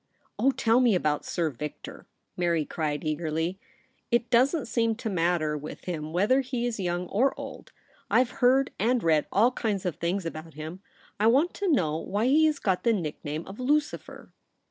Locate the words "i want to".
11.19-11.71